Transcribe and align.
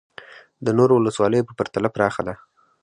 د 0.65 0.67
نورو 0.77 0.93
ولسوالیو 0.97 1.47
په 1.49 1.53
پرتله 1.59 1.89
پراخه 1.95 2.21
ده 2.27 2.35